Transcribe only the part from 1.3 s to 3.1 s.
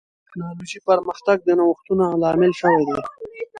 د نوښتونو لامل شوی دی.